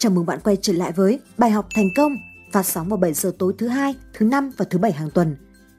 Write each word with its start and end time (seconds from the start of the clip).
Chào 0.00 0.12
mừng 0.12 0.26
bạn 0.26 0.38
quay 0.44 0.56
trở 0.62 0.72
lại 0.72 0.92
với 0.92 1.20
bài 1.38 1.50
học 1.50 1.68
thành 1.74 1.88
công 1.96 2.16
phát 2.52 2.62
sóng 2.62 2.88
vào 2.88 2.96
7 2.96 3.12
giờ 3.14 3.32
tối 3.38 3.52
thứ 3.58 3.68
hai, 3.68 3.94
thứ 4.14 4.26
năm 4.26 4.50
và 4.56 4.64
thứ 4.64 4.78
bảy 4.78 4.92
hàng 4.92 5.10
tuần. 5.10 5.36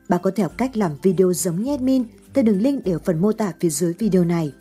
Bạn 0.09 0.21
có 0.23 0.31
thể 0.35 0.43
học 0.43 0.51
cách 0.57 0.77
làm 0.77 0.91
video 1.03 1.33
giống 1.33 1.63
như 1.63 1.73
admin 1.73 2.03
theo 2.33 2.43
đường 2.43 2.61
link 2.61 2.85
để 2.85 2.91
ở 2.91 2.99
phần 3.05 3.21
mô 3.21 3.31
tả 3.31 3.53
phía 3.59 3.69
dưới 3.69 3.93
video 3.93 4.23
này. 4.23 4.53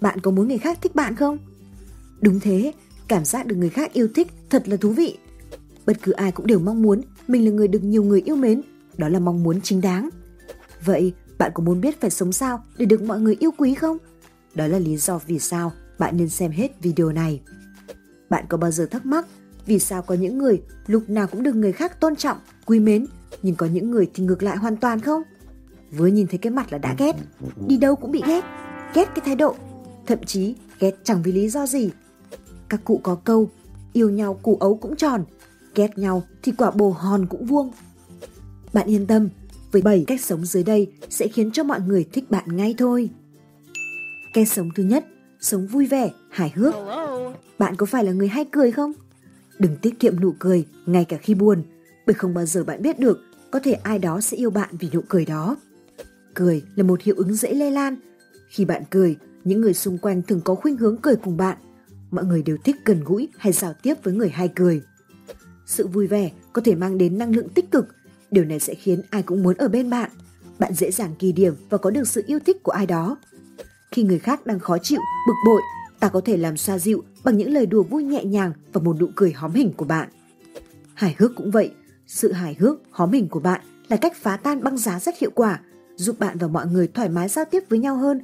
Bạn 0.00 0.20
có 0.20 0.30
muốn 0.30 0.48
người 0.48 0.58
khác 0.58 0.78
thích 0.82 0.94
bạn 0.94 1.16
không? 1.16 1.38
Đúng 2.20 2.40
thế, 2.40 2.72
cảm 3.08 3.24
giác 3.24 3.46
được 3.46 3.56
người 3.56 3.70
khác 3.70 3.92
yêu 3.92 4.08
thích 4.14 4.28
thật 4.50 4.68
là 4.68 4.76
thú 4.76 4.90
vị. 4.90 5.18
Bất 5.86 6.02
cứ 6.02 6.12
ai 6.12 6.32
cũng 6.32 6.46
đều 6.46 6.58
mong 6.58 6.82
muốn 6.82 7.02
mình 7.28 7.44
là 7.44 7.50
người 7.50 7.68
được 7.68 7.82
nhiều 7.82 8.04
người 8.04 8.20
yêu 8.20 8.36
mến, 8.36 8.62
đó 8.96 9.08
là 9.08 9.18
mong 9.18 9.42
muốn 9.42 9.60
chính 9.60 9.80
đáng. 9.80 10.08
Vậy, 10.84 11.12
bạn 11.38 11.50
có 11.54 11.62
muốn 11.62 11.80
biết 11.80 12.00
phải 12.00 12.10
sống 12.10 12.32
sao 12.32 12.64
để 12.78 12.86
được 12.86 13.02
mọi 13.02 13.20
người 13.20 13.36
yêu 13.38 13.50
quý 13.58 13.74
không? 13.74 13.98
Đó 14.54 14.66
là 14.66 14.78
lý 14.78 14.96
do 14.96 15.20
vì 15.26 15.38
sao 15.38 15.72
bạn 15.98 16.16
nên 16.16 16.28
xem 16.28 16.50
hết 16.50 16.82
video 16.82 17.12
này. 17.12 17.40
Bạn 18.34 18.44
có 18.48 18.56
bao 18.56 18.70
giờ 18.70 18.86
thắc 18.86 19.06
mắc 19.06 19.26
vì 19.66 19.78
sao 19.78 20.02
có 20.02 20.14
những 20.14 20.38
người 20.38 20.62
lúc 20.86 21.10
nào 21.10 21.26
cũng 21.26 21.42
được 21.42 21.54
người 21.54 21.72
khác 21.72 22.00
tôn 22.00 22.16
trọng, 22.16 22.38
quý 22.66 22.80
mến, 22.80 23.06
nhưng 23.42 23.54
có 23.54 23.66
những 23.66 23.90
người 23.90 24.10
thì 24.14 24.24
ngược 24.24 24.42
lại 24.42 24.56
hoàn 24.56 24.76
toàn 24.76 25.00
không? 25.00 25.22
Vừa 25.90 26.06
nhìn 26.06 26.26
thấy 26.26 26.38
cái 26.38 26.52
mặt 26.52 26.72
là 26.72 26.78
đã 26.78 26.94
ghét, 26.98 27.12
đi 27.66 27.76
đâu 27.76 27.96
cũng 27.96 28.12
bị 28.12 28.22
ghét, 28.26 28.44
ghét 28.94 29.04
cái 29.14 29.22
thái 29.24 29.34
độ, 29.34 29.54
thậm 30.06 30.18
chí 30.26 30.54
ghét 30.80 30.94
chẳng 31.04 31.22
vì 31.22 31.32
lý 31.32 31.48
do 31.48 31.66
gì. 31.66 31.90
Các 32.68 32.80
cụ 32.84 33.00
có 33.02 33.14
câu, 33.14 33.50
yêu 33.92 34.10
nhau 34.10 34.34
củ 34.34 34.56
ấu 34.56 34.76
cũng 34.76 34.96
tròn, 34.96 35.24
ghét 35.74 35.98
nhau 35.98 36.22
thì 36.42 36.52
quả 36.52 36.70
bồ 36.70 36.90
hòn 36.90 37.26
cũng 37.26 37.46
vuông. 37.46 37.70
Bạn 38.72 38.86
yên 38.86 39.06
tâm, 39.06 39.28
với 39.72 39.82
7 39.82 40.04
cách 40.06 40.20
sống 40.20 40.46
dưới 40.46 40.62
đây 40.62 40.92
sẽ 41.08 41.28
khiến 41.28 41.50
cho 41.52 41.64
mọi 41.64 41.80
người 41.80 42.04
thích 42.12 42.30
bạn 42.30 42.56
ngay 42.56 42.74
thôi. 42.78 43.10
Cách 44.34 44.48
sống 44.48 44.68
thứ 44.74 44.82
nhất, 44.82 45.04
sống 45.40 45.66
vui 45.66 45.86
vẻ, 45.86 46.10
hài 46.30 46.52
hước. 46.54 46.74
Bạn 47.58 47.76
có 47.76 47.86
phải 47.86 48.04
là 48.04 48.12
người 48.12 48.28
hay 48.28 48.44
cười 48.52 48.70
không? 48.72 48.92
Đừng 49.58 49.76
tiết 49.76 50.00
kiệm 50.00 50.20
nụ 50.20 50.34
cười 50.38 50.66
ngay 50.86 51.04
cả 51.04 51.16
khi 51.16 51.34
buồn, 51.34 51.62
bởi 52.06 52.14
không 52.14 52.34
bao 52.34 52.46
giờ 52.46 52.64
bạn 52.64 52.82
biết 52.82 52.98
được 52.98 53.20
có 53.50 53.60
thể 53.64 53.72
ai 53.72 53.98
đó 53.98 54.20
sẽ 54.20 54.36
yêu 54.36 54.50
bạn 54.50 54.68
vì 54.80 54.88
nụ 54.94 55.00
cười 55.08 55.24
đó. 55.24 55.56
Cười 56.34 56.62
là 56.74 56.84
một 56.84 57.02
hiệu 57.02 57.14
ứng 57.18 57.34
dễ 57.34 57.54
lây 57.54 57.70
lan. 57.70 57.96
Khi 58.48 58.64
bạn 58.64 58.82
cười, 58.90 59.16
những 59.44 59.60
người 59.60 59.74
xung 59.74 59.98
quanh 59.98 60.22
thường 60.22 60.40
có 60.44 60.54
khuynh 60.54 60.76
hướng 60.76 60.96
cười 60.96 61.16
cùng 61.16 61.36
bạn. 61.36 61.58
Mọi 62.10 62.24
người 62.24 62.42
đều 62.42 62.56
thích 62.64 62.76
gần 62.84 63.04
gũi 63.04 63.28
hay 63.38 63.52
giao 63.52 63.72
tiếp 63.82 63.94
với 64.02 64.14
người 64.14 64.28
hay 64.28 64.48
cười. 64.54 64.82
Sự 65.66 65.86
vui 65.86 66.06
vẻ 66.06 66.30
có 66.52 66.62
thể 66.64 66.74
mang 66.74 66.98
đến 66.98 67.18
năng 67.18 67.34
lượng 67.34 67.48
tích 67.48 67.70
cực, 67.70 67.86
điều 68.30 68.44
này 68.44 68.60
sẽ 68.60 68.74
khiến 68.74 69.02
ai 69.10 69.22
cũng 69.22 69.42
muốn 69.42 69.56
ở 69.56 69.68
bên 69.68 69.90
bạn. 69.90 70.10
Bạn 70.58 70.74
dễ 70.74 70.90
dàng 70.90 71.14
kỳ 71.18 71.32
điểm 71.32 71.54
và 71.70 71.78
có 71.78 71.90
được 71.90 72.08
sự 72.08 72.22
yêu 72.26 72.38
thích 72.46 72.62
của 72.62 72.72
ai 72.72 72.86
đó. 72.86 73.16
Khi 73.90 74.02
người 74.02 74.18
khác 74.18 74.46
đang 74.46 74.58
khó 74.58 74.78
chịu, 74.82 75.00
bực 75.26 75.34
bội, 75.46 75.62
ta 76.04 76.08
có 76.10 76.20
thể 76.20 76.36
làm 76.36 76.56
xoa 76.56 76.78
dịu 76.78 77.04
bằng 77.24 77.36
những 77.36 77.52
lời 77.52 77.66
đùa 77.66 77.82
vui 77.82 78.04
nhẹ 78.04 78.24
nhàng 78.24 78.52
và 78.72 78.80
một 78.80 79.00
nụ 79.00 79.08
cười 79.16 79.32
hóm 79.32 79.52
hình 79.52 79.72
của 79.76 79.84
bạn. 79.84 80.08
Hài 80.94 81.16
hước 81.18 81.34
cũng 81.36 81.50
vậy, 81.50 81.70
sự 82.06 82.32
hài 82.32 82.56
hước, 82.58 82.78
hóm 82.90 83.12
hình 83.12 83.28
của 83.28 83.40
bạn 83.40 83.60
là 83.88 83.96
cách 83.96 84.16
phá 84.16 84.36
tan 84.36 84.62
băng 84.62 84.78
giá 84.78 85.00
rất 85.00 85.18
hiệu 85.18 85.30
quả, 85.34 85.60
giúp 85.96 86.18
bạn 86.18 86.38
và 86.38 86.48
mọi 86.48 86.66
người 86.66 86.88
thoải 86.88 87.08
mái 87.08 87.28
giao 87.28 87.44
tiếp 87.44 87.64
với 87.68 87.78
nhau 87.78 87.96
hơn. 87.96 88.20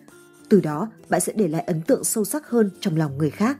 Từ 0.48 0.60
đó, 0.60 0.90
bạn 1.08 1.20
sẽ 1.20 1.32
để 1.36 1.48
lại 1.48 1.62
ấn 1.62 1.82
tượng 1.82 2.04
sâu 2.04 2.24
sắc 2.24 2.48
hơn 2.48 2.70
trong 2.80 2.96
lòng 2.96 3.18
người 3.18 3.30
khác. 3.30 3.58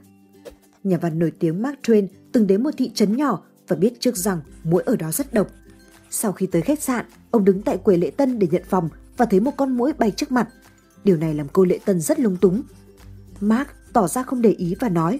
Nhà 0.83 0.97
văn 0.97 1.19
nổi 1.19 1.31
tiếng 1.39 1.61
Mark 1.61 1.79
Twain 1.83 2.07
từng 2.31 2.47
đến 2.47 2.63
một 2.63 2.71
thị 2.77 2.91
trấn 2.93 3.17
nhỏ 3.17 3.43
và 3.67 3.75
biết 3.75 3.99
trước 3.99 4.17
rằng 4.17 4.41
muỗi 4.63 4.83
ở 4.85 4.95
đó 4.95 5.11
rất 5.11 5.33
độc. 5.33 5.47
Sau 6.09 6.31
khi 6.31 6.45
tới 6.45 6.61
khách 6.61 6.81
sạn, 6.81 7.05
ông 7.31 7.45
đứng 7.45 7.61
tại 7.61 7.77
quầy 7.77 7.97
lễ 7.97 8.11
tân 8.11 8.39
để 8.39 8.47
nhận 8.51 8.63
phòng 8.69 8.89
và 9.17 9.25
thấy 9.25 9.39
một 9.39 9.51
con 9.57 9.77
muỗi 9.77 9.93
bay 9.93 10.11
trước 10.11 10.31
mặt. 10.31 10.49
Điều 11.03 11.17
này 11.17 11.33
làm 11.33 11.47
cô 11.53 11.65
lễ 11.65 11.79
tân 11.85 12.01
rất 12.01 12.19
lung 12.19 12.37
túng. 12.41 12.61
Mark 13.39 13.67
tỏ 13.93 14.07
ra 14.07 14.23
không 14.23 14.41
để 14.41 14.49
ý 14.49 14.75
và 14.79 14.89
nói 14.89 15.19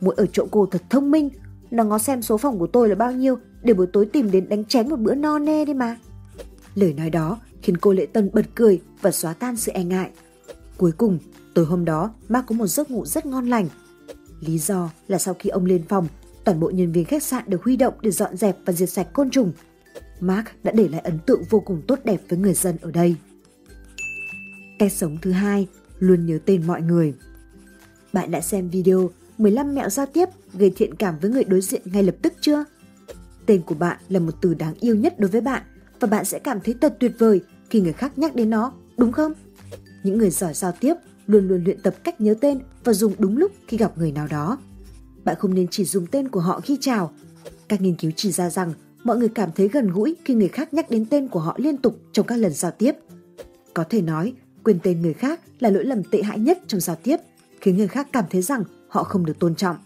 Muỗi 0.00 0.14
ở 0.16 0.26
chỗ 0.32 0.46
cô 0.50 0.66
thật 0.66 0.82
thông 0.90 1.10
minh, 1.10 1.30
nó 1.70 1.84
ngó 1.84 1.98
xem 1.98 2.22
số 2.22 2.38
phòng 2.38 2.58
của 2.58 2.66
tôi 2.66 2.88
là 2.88 2.94
bao 2.94 3.12
nhiêu 3.12 3.36
để 3.62 3.74
buổi 3.74 3.86
tối 3.92 4.06
tìm 4.06 4.30
đến 4.30 4.48
đánh 4.48 4.64
chén 4.64 4.88
một 4.88 5.00
bữa 5.00 5.14
no 5.14 5.38
nê 5.38 5.64
đi 5.64 5.74
mà. 5.74 5.96
Lời 6.74 6.92
nói 6.92 7.10
đó 7.10 7.38
khiến 7.62 7.76
cô 7.76 7.92
lệ 7.92 8.06
tân 8.06 8.30
bật 8.32 8.46
cười 8.54 8.80
và 9.00 9.10
xóa 9.10 9.32
tan 9.32 9.56
sự 9.56 9.72
e 9.72 9.84
ngại. 9.84 10.10
Cuối 10.76 10.92
cùng, 10.92 11.18
tối 11.54 11.64
hôm 11.64 11.84
đó, 11.84 12.14
Mark 12.28 12.46
có 12.46 12.54
một 12.54 12.66
giấc 12.66 12.90
ngủ 12.90 13.06
rất 13.06 13.26
ngon 13.26 13.46
lành. 13.46 13.68
Lý 14.40 14.58
do 14.58 14.90
là 15.08 15.18
sau 15.18 15.34
khi 15.34 15.50
ông 15.50 15.64
lên 15.64 15.82
phòng, 15.88 16.06
toàn 16.44 16.60
bộ 16.60 16.70
nhân 16.70 16.92
viên 16.92 17.04
khách 17.04 17.22
sạn 17.22 17.44
được 17.46 17.64
huy 17.64 17.76
động 17.76 17.94
để 18.00 18.10
dọn 18.10 18.36
dẹp 18.36 18.56
và 18.64 18.72
diệt 18.72 18.90
sạch 18.90 19.12
côn 19.12 19.30
trùng. 19.30 19.52
Mark 20.20 20.46
đã 20.62 20.72
để 20.72 20.88
lại 20.88 21.00
ấn 21.00 21.18
tượng 21.26 21.42
vô 21.50 21.60
cùng 21.60 21.82
tốt 21.86 21.98
đẹp 22.04 22.20
với 22.28 22.38
người 22.38 22.54
dân 22.54 22.76
ở 22.80 22.90
đây. 22.90 23.16
Cách 24.78 24.92
sống 24.92 25.16
thứ 25.22 25.32
hai, 25.32 25.68
luôn 25.98 26.26
nhớ 26.26 26.38
tên 26.44 26.66
mọi 26.66 26.82
người. 26.82 27.14
Bạn 28.14 28.30
đã 28.30 28.40
xem 28.40 28.68
video 28.68 29.10
15 29.38 29.74
mẹo 29.74 29.88
giao 29.88 30.06
tiếp 30.06 30.28
gây 30.52 30.72
thiện 30.76 30.94
cảm 30.94 31.18
với 31.18 31.30
người 31.30 31.44
đối 31.44 31.60
diện 31.60 31.82
ngay 31.84 32.02
lập 32.02 32.14
tức 32.22 32.32
chưa? 32.40 32.64
Tên 33.46 33.62
của 33.62 33.74
bạn 33.74 33.98
là 34.08 34.20
một 34.20 34.34
từ 34.40 34.54
đáng 34.54 34.74
yêu 34.80 34.96
nhất 34.96 35.20
đối 35.20 35.30
với 35.30 35.40
bạn 35.40 35.62
và 36.00 36.08
bạn 36.08 36.24
sẽ 36.24 36.38
cảm 36.38 36.60
thấy 36.60 36.74
thật 36.80 36.96
tuyệt 37.00 37.12
vời 37.18 37.40
khi 37.70 37.80
người 37.80 37.92
khác 37.92 38.18
nhắc 38.18 38.34
đến 38.34 38.50
nó, 38.50 38.72
đúng 38.96 39.12
không? 39.12 39.32
Những 40.02 40.18
người 40.18 40.30
giỏi 40.30 40.54
giao 40.54 40.72
tiếp 40.80 40.94
luôn 41.26 41.48
luôn 41.48 41.64
luyện 41.64 41.80
tập 41.82 41.94
cách 42.04 42.20
nhớ 42.20 42.34
tên 42.40 42.58
và 42.84 42.92
dùng 42.92 43.14
đúng 43.18 43.36
lúc 43.36 43.52
khi 43.68 43.76
gặp 43.76 43.98
người 43.98 44.12
nào 44.12 44.26
đó. 44.30 44.58
Bạn 45.24 45.36
không 45.38 45.54
nên 45.54 45.66
chỉ 45.70 45.84
dùng 45.84 46.06
tên 46.06 46.28
của 46.28 46.40
họ 46.40 46.60
khi 46.60 46.78
chào. 46.80 47.12
Các 47.68 47.80
nghiên 47.80 47.94
cứu 47.94 48.10
chỉ 48.16 48.32
ra 48.32 48.50
rằng 48.50 48.72
mọi 49.04 49.16
người 49.16 49.28
cảm 49.28 49.50
thấy 49.56 49.68
gần 49.68 49.90
gũi 49.90 50.16
khi 50.24 50.34
người 50.34 50.48
khác 50.48 50.74
nhắc 50.74 50.90
đến 50.90 51.06
tên 51.06 51.28
của 51.28 51.40
họ 51.40 51.54
liên 51.58 51.76
tục 51.76 51.98
trong 52.12 52.26
các 52.26 52.36
lần 52.36 52.52
giao 52.52 52.70
tiếp. 52.70 52.92
Có 53.74 53.84
thể 53.84 54.02
nói, 54.02 54.32
quên 54.64 54.78
tên 54.82 55.02
người 55.02 55.14
khác 55.14 55.40
là 55.60 55.70
lỗi 55.70 55.84
lầm 55.84 56.02
tệ 56.02 56.22
hại 56.22 56.38
nhất 56.38 56.58
trong 56.66 56.80
giao 56.80 56.96
tiếp, 56.96 57.16
khiến 57.64 57.76
người 57.76 57.88
khác 57.88 58.08
cảm 58.12 58.24
thấy 58.30 58.42
rằng 58.42 58.64
họ 58.88 59.04
không 59.04 59.26
được 59.26 59.38
tôn 59.38 59.54
trọng. 59.54 59.76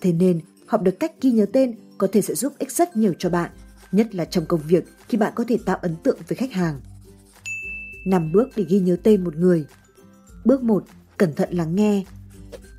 Thế 0.00 0.12
nên, 0.12 0.40
học 0.66 0.82
được 0.82 1.00
cách 1.00 1.12
ghi 1.20 1.30
nhớ 1.30 1.46
tên 1.52 1.74
có 1.98 2.08
thể 2.12 2.22
sẽ 2.22 2.34
giúp 2.34 2.52
ích 2.58 2.72
rất 2.72 2.96
nhiều 2.96 3.12
cho 3.18 3.30
bạn, 3.30 3.50
nhất 3.92 4.14
là 4.14 4.24
trong 4.24 4.46
công 4.46 4.60
việc 4.60 4.84
khi 5.08 5.18
bạn 5.18 5.32
có 5.36 5.44
thể 5.48 5.58
tạo 5.66 5.78
ấn 5.82 5.96
tượng 5.96 6.18
với 6.28 6.36
khách 6.36 6.52
hàng. 6.52 6.80
5 8.06 8.32
bước 8.32 8.48
để 8.56 8.64
ghi 8.68 8.80
nhớ 8.80 8.96
tên 9.02 9.24
một 9.24 9.36
người. 9.36 9.66
Bước 10.44 10.62
1, 10.62 10.84
cẩn 11.16 11.34
thận 11.34 11.48
lắng 11.52 11.76
nghe. 11.76 12.04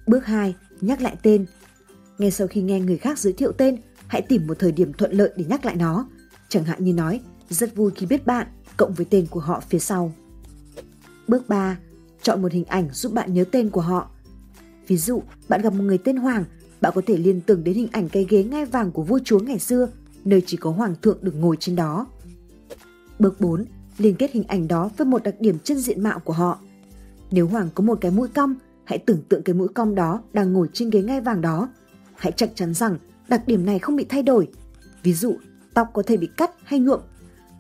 Bước 0.08 0.26
2, 0.26 0.56
nhắc 0.82 1.02
lại 1.02 1.16
tên. 1.22 1.46
Ngay 2.18 2.32
sau 2.32 2.48
khi 2.48 2.62
nghe 2.62 2.80
người 2.80 2.98
khác 2.98 3.20
giới 3.20 3.34
thiệu 3.34 3.52
tên, 3.52 3.78
hãy 4.08 4.22
tìm 4.22 4.48
một 4.48 4.60
thời 4.60 4.72
điểm 4.72 4.94
thuận 4.94 5.12
lợi 5.12 5.32
để 5.36 5.46
nhắc 5.50 5.66
lại 5.66 5.76
nó. 5.76 6.10
Chẳng 6.50 6.64
hạn 6.64 6.84
như 6.84 6.94
nói, 6.94 7.22
rất 7.50 7.76
vui 7.76 7.92
khi 7.96 8.06
biết 8.06 8.26
bạn, 8.26 8.48
cộng 8.78 8.94
với 8.94 9.06
tên 9.10 9.26
của 9.30 9.40
họ 9.40 9.64
phía 9.70 9.80
sau. 9.80 10.14
Bước 11.28 11.50
3. 11.50 11.78
Chọn 12.22 12.42
một 12.42 12.52
hình 12.52 12.66
ảnh 12.66 12.90
giúp 12.94 13.14
bạn 13.14 13.34
nhớ 13.34 13.44
tên 13.52 13.70
của 13.70 13.82
họ. 13.82 14.12
Ví 14.90 14.98
dụ, 14.98 15.24
bạn 15.50 15.62
gặp 15.62 15.74
một 15.74 15.84
người 15.84 15.98
tên 15.98 16.18
Hoàng, 16.18 16.44
bạn 16.82 16.92
có 16.96 17.02
thể 17.08 17.18
liên 17.18 17.42
tưởng 17.42 17.64
đến 17.64 17.76
hình 17.76 17.88
ảnh 17.92 18.10
cái 18.10 18.26
ghế 18.30 18.44
ngai 18.44 18.66
vàng 18.66 18.92
của 18.92 19.04
vua 19.04 19.20
chúa 19.24 19.40
ngày 19.40 19.60
xưa, 19.60 19.88
nơi 20.26 20.44
chỉ 20.46 20.58
có 20.58 20.72
hoàng 20.72 20.96
thượng 21.02 21.18
được 21.22 21.36
ngồi 21.36 21.58
trên 21.60 21.76
đó. 21.76 22.08
Bước 23.20 23.42
4. 23.42 23.66
Liên 23.98 24.16
kết 24.16 24.32
hình 24.32 24.44
ảnh 24.44 24.68
đó 24.68 24.90
với 24.98 25.06
một 25.06 25.24
đặc 25.24 25.36
điểm 25.40 25.58
chân 25.64 25.78
diện 25.78 26.04
mạo 26.04 26.20
của 26.20 26.34
họ. 26.34 26.60
Nếu 27.32 27.48
Hoàng 27.48 27.70
có 27.76 27.84
một 27.84 27.98
cái 28.02 28.12
mũi 28.12 28.28
cong, 28.28 28.56
hãy 28.84 28.98
tưởng 28.98 29.22
tượng 29.30 29.44
cái 29.44 29.54
mũi 29.54 29.68
cong 29.68 29.96
đó 29.96 30.22
đang 30.34 30.54
ngồi 30.54 30.70
trên 30.74 30.90
ghế 30.90 31.02
ngai 31.02 31.22
vàng 31.22 31.42
đó. 31.42 31.70
Hãy 32.16 32.32
chắc 32.32 32.52
chắn 32.56 32.74
rằng 32.74 32.98
đặc 33.28 33.44
điểm 33.48 33.66
này 33.66 33.80
không 33.80 33.96
bị 33.96 34.06
thay 34.10 34.24
đổi. 34.24 34.48
Ví 35.04 35.14
dụ, 35.14 35.36
tóc 35.74 35.90
có 35.94 36.04
thể 36.06 36.18
bị 36.18 36.30
cắt 36.38 36.52
hay 36.64 36.80
nhuộm. 36.80 37.00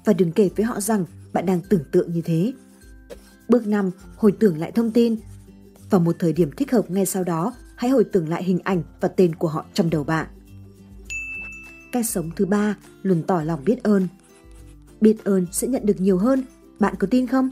Và 0.06 0.14
đừng 0.14 0.32
kể 0.32 0.50
với 0.56 0.66
họ 0.66 0.82
rằng 0.82 1.06
bạn 1.34 1.46
đang 1.46 1.62
tưởng 1.70 1.84
tượng 1.92 2.14
như 2.14 2.22
thế. 2.22 2.54
Bước 3.50 3.68
5. 3.68 3.92
Hồi 4.16 4.32
tưởng 4.32 4.58
lại 4.58 4.72
thông 4.72 4.92
tin. 4.92 5.16
Vào 5.90 6.02
một 6.02 6.16
thời 6.20 6.34
điểm 6.34 6.52
thích 6.52 6.72
hợp 6.72 6.92
ngay 6.92 7.06
sau 7.06 7.24
đó, 7.24 7.54
hãy 7.76 7.92
hồi 7.92 8.04
tưởng 8.04 8.30
lại 8.30 8.44
hình 8.44 8.60
ảnh 8.64 8.84
và 9.02 9.08
tên 9.08 9.36
của 9.36 9.48
họ 9.48 9.66
trong 9.74 9.90
đầu 9.90 10.04
bạn. 10.04 10.28
Cách 11.92 12.10
sống 12.10 12.30
thứ 12.36 12.46
ba, 12.46 12.78
luôn 13.04 13.24
tỏ 13.28 13.42
lòng 13.42 13.64
biết 13.66 13.84
ơn. 13.84 14.08
Biết 15.02 15.24
ơn 15.24 15.46
sẽ 15.52 15.68
nhận 15.68 15.86
được 15.86 16.00
nhiều 16.02 16.18
hơn, 16.18 16.44
bạn 16.80 16.96
có 17.00 17.08
tin 17.12 17.28
không? 17.28 17.50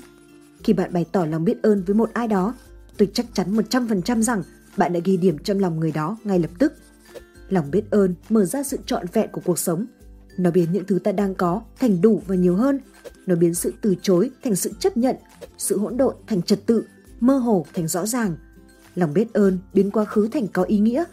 Khi 0.64 0.74
bạn 0.74 0.94
bày 0.94 1.06
tỏ 1.12 1.26
lòng 1.26 1.44
biết 1.44 1.62
ơn 1.62 1.84
với 1.84 1.96
một 1.96 2.10
ai 2.14 2.28
đó, 2.28 2.56
tôi 2.98 3.10
chắc 3.14 3.26
chắn 3.34 3.56
100% 3.56 4.22
rằng 4.22 4.44
bạn 4.78 4.94
đã 4.94 5.00
ghi 5.04 5.18
điểm 5.18 5.38
trong 5.38 5.60
lòng 5.60 5.80
người 5.80 5.92
đó 5.92 6.18
ngay 6.24 6.40
lập 6.40 6.52
tức. 6.60 6.74
Lòng 7.50 7.72
biết 7.72 7.84
ơn 7.92 8.16
mở 8.30 8.46
ra 8.46 8.64
sự 8.64 8.78
trọn 8.86 9.06
vẹn 9.14 9.30
của 9.32 9.42
cuộc 9.46 9.60
sống. 9.60 9.86
Nó 10.38 10.52
biến 10.52 10.72
những 10.72 10.86
thứ 10.86 11.00
ta 11.00 11.12
đang 11.12 11.36
có 11.36 11.62
thành 11.80 12.02
đủ 12.02 12.22
và 12.28 12.36
nhiều 12.36 12.56
hơn. 12.56 12.80
Nó 13.26 13.36
biến 13.36 13.54
sự 13.54 13.74
từ 13.82 13.96
chối 14.02 14.32
thành 14.44 14.56
sự 14.56 14.72
chấp 14.80 14.98
nhận, 14.98 15.16
sự 15.58 15.78
hỗn 15.80 15.98
độn 15.98 16.16
thành 16.28 16.42
trật 16.42 16.66
tự, 16.66 16.84
mơ 17.20 17.38
hồ 17.38 17.66
thành 17.74 17.88
rõ 17.88 18.06
ràng. 18.06 18.36
Lòng 18.96 19.14
biết 19.14 19.34
ơn 19.34 19.60
biến 19.74 19.92
quá 19.92 20.06
khứ 20.06 20.28
thành 20.28 20.48
có 20.48 20.64
ý 20.64 20.80
nghĩa, 20.80 21.04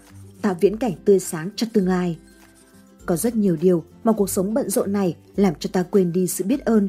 tạo 0.43 0.57
viễn 0.61 0.77
cảnh 0.77 0.93
tươi 1.05 1.19
sáng 1.19 1.51
cho 1.57 1.67
tương 1.73 1.89
lai. 1.89 2.19
Có 3.07 3.17
rất 3.17 3.37
nhiều 3.37 3.57
điều 3.61 3.85
mà 4.05 4.13
cuộc 4.13 4.31
sống 4.31 4.55
bận 4.55 4.71
rộn 4.71 4.93
này 4.93 5.17
làm 5.37 5.55
cho 5.59 5.71
ta 5.73 5.83
quên 5.83 6.13
đi 6.13 6.27
sự 6.27 6.45
biết 6.45 6.65
ơn. 6.65 6.89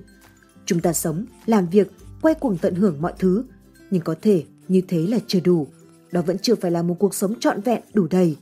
Chúng 0.65 0.79
ta 0.79 0.94
sống, 0.94 1.25
làm 1.45 1.69
việc, 1.69 1.91
quay 2.21 2.35
cuồng 2.35 2.57
tận 2.57 2.75
hưởng 2.75 3.01
mọi 3.01 3.13
thứ, 3.19 3.44
nhưng 3.91 4.01
có 4.01 4.15
thể 4.21 4.44
như 4.67 4.81
thế 4.88 5.07
là 5.07 5.19
chưa 5.27 5.39
đủ. 5.39 5.68
Đó 6.11 6.21
vẫn 6.21 6.38
chưa 6.38 6.56
phải 6.56 6.71
là 6.71 6.81
một 6.81 6.95
cuộc 7.00 7.13
sống 7.15 7.39
trọn 7.39 7.61
vẹn 7.61 7.81
đủ 7.94 8.07
đầy. 8.07 8.38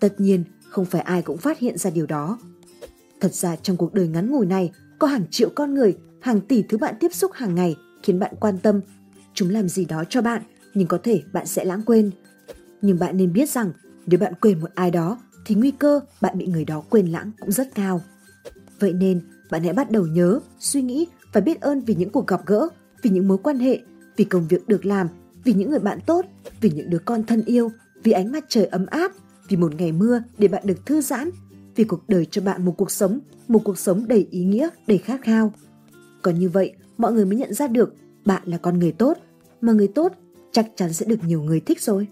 Tất 0.00 0.20
nhiên, 0.20 0.44
không 0.68 0.84
phải 0.84 1.00
ai 1.00 1.22
cũng 1.22 1.38
phát 1.38 1.58
hiện 1.58 1.78
ra 1.78 1.90
điều 1.90 2.06
đó. 2.06 2.38
Thật 3.20 3.34
ra 3.34 3.56
trong 3.56 3.76
cuộc 3.76 3.94
đời 3.94 4.08
ngắn 4.08 4.30
ngủi 4.30 4.46
này, 4.46 4.72
có 4.98 5.06
hàng 5.06 5.24
triệu 5.30 5.50
con 5.54 5.74
người, 5.74 5.96
hàng 6.20 6.40
tỷ 6.40 6.62
thứ 6.62 6.78
bạn 6.78 6.94
tiếp 7.00 7.14
xúc 7.14 7.30
hàng 7.34 7.54
ngày 7.54 7.76
khiến 8.02 8.18
bạn 8.18 8.34
quan 8.40 8.58
tâm. 8.58 8.80
Chúng 9.34 9.50
làm 9.50 9.68
gì 9.68 9.84
đó 9.84 10.04
cho 10.08 10.22
bạn, 10.22 10.42
nhưng 10.74 10.88
có 10.88 10.98
thể 11.02 11.22
bạn 11.32 11.46
sẽ 11.46 11.64
lãng 11.64 11.82
quên. 11.82 12.10
Nhưng 12.82 12.98
bạn 12.98 13.16
nên 13.16 13.32
biết 13.32 13.50
rằng 13.50 13.72
nếu 14.06 14.20
bạn 14.20 14.32
quên 14.40 14.60
một 14.60 14.70
ai 14.74 14.90
đó, 14.90 15.18
thì 15.46 15.54
nguy 15.54 15.70
cơ 15.70 16.00
bạn 16.20 16.38
bị 16.38 16.46
người 16.46 16.64
đó 16.64 16.84
quên 16.90 17.06
lãng 17.06 17.30
cũng 17.40 17.52
rất 17.52 17.74
cao. 17.74 18.00
Vậy 18.80 18.92
nên, 18.92 19.20
bạn 19.50 19.64
hãy 19.64 19.72
bắt 19.72 19.90
đầu 19.90 20.06
nhớ, 20.06 20.40
suy 20.58 20.82
nghĩ 20.82 21.06
và 21.32 21.40
biết 21.40 21.60
ơn 21.60 21.80
vì 21.80 21.94
những 21.94 22.10
cuộc 22.10 22.26
gặp 22.26 22.46
gỡ, 22.46 22.68
vì 23.02 23.10
những 23.10 23.28
mối 23.28 23.38
quan 23.38 23.58
hệ, 23.58 23.80
vì 24.16 24.24
công 24.24 24.48
việc 24.48 24.68
được 24.68 24.86
làm, 24.86 25.08
vì 25.44 25.52
những 25.52 25.70
người 25.70 25.78
bạn 25.78 25.98
tốt, 26.06 26.24
vì 26.60 26.70
những 26.70 26.90
đứa 26.90 26.98
con 26.98 27.24
thân 27.24 27.42
yêu, 27.46 27.70
vì 28.02 28.12
ánh 28.12 28.32
mặt 28.32 28.44
trời 28.48 28.66
ấm 28.66 28.86
áp, 28.86 29.12
vì 29.48 29.56
một 29.56 29.74
ngày 29.74 29.92
mưa 29.92 30.22
để 30.38 30.48
bạn 30.48 30.62
được 30.66 30.86
thư 30.86 31.00
giãn, 31.00 31.30
vì 31.76 31.84
cuộc 31.84 32.08
đời 32.08 32.26
cho 32.30 32.42
bạn 32.42 32.64
một 32.64 32.74
cuộc 32.76 32.90
sống, 32.90 33.20
một 33.48 33.60
cuộc 33.64 33.78
sống 33.78 34.08
đầy 34.08 34.28
ý 34.30 34.44
nghĩa, 34.44 34.68
đầy 34.86 34.98
khát 34.98 35.20
khao. 35.22 35.52
Còn 36.22 36.38
như 36.38 36.48
vậy, 36.48 36.72
mọi 36.98 37.12
người 37.12 37.24
mới 37.24 37.36
nhận 37.36 37.54
ra 37.54 37.66
được 37.66 37.94
bạn 38.24 38.42
là 38.44 38.56
con 38.56 38.78
người 38.78 38.92
tốt, 38.92 39.18
mà 39.60 39.72
người 39.72 39.88
tốt 39.88 40.12
chắc 40.52 40.70
chắn 40.76 40.92
sẽ 40.92 41.06
được 41.06 41.24
nhiều 41.26 41.42
người 41.42 41.60
thích 41.60 41.82
rồi. 41.82 42.06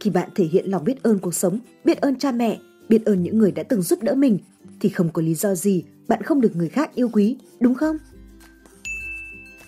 Khi 0.00 0.10
bạn 0.10 0.30
thể 0.34 0.44
hiện 0.44 0.70
lòng 0.70 0.84
biết 0.84 1.02
ơn 1.02 1.18
cuộc 1.18 1.34
sống, 1.34 1.58
biết 1.84 2.00
ơn 2.00 2.16
cha 2.16 2.32
mẹ, 2.32 2.58
biết 2.88 3.04
ơn 3.04 3.22
những 3.22 3.38
người 3.38 3.52
đã 3.52 3.62
từng 3.62 3.82
giúp 3.82 4.02
đỡ 4.02 4.14
mình, 4.14 4.38
thì 4.80 4.88
không 4.88 5.08
có 5.12 5.22
lý 5.22 5.34
do 5.34 5.54
gì 5.54 5.84
bạn 6.08 6.22
không 6.22 6.40
được 6.40 6.56
người 6.56 6.68
khác 6.68 6.94
yêu 6.94 7.08
quý, 7.12 7.36
đúng 7.60 7.74
không? 7.74 7.96